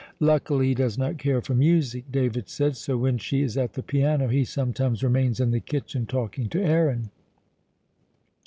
[0.19, 3.83] "Luckily he does not care for music," David said, "so when she is at the
[3.83, 7.11] piano he sometimes remains in the kitchen talking to Aaron."